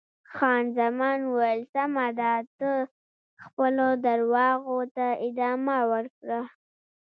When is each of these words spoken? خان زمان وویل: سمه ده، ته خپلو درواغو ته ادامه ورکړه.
خان 0.33 0.63
زمان 0.79 1.19
وویل: 1.27 1.61
سمه 1.73 2.07
ده، 2.19 2.33
ته 2.57 2.71
خپلو 3.45 3.87
درواغو 4.05 4.79
ته 4.95 5.07
ادامه 5.27 5.77
ورکړه. 5.91 6.41